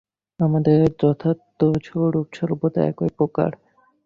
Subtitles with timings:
[0.39, 3.51] আমাদের যথার্থ স্বরূপ সর্বদা একই প্রকার।